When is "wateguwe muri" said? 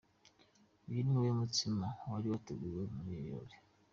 2.33-3.09